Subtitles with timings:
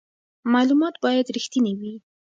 [0.53, 1.93] معلومات باید رښتیني وي.